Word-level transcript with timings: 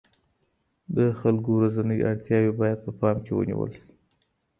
د 0.95 0.97
خلګو 1.19 1.51
ورځنۍ 1.55 1.99
اړتیاوې 2.09 2.51
باید 2.59 2.79
په 2.85 2.91
پام 2.99 3.17
کي 3.25 3.31
ونیول 3.33 3.71
سي. 3.81 3.89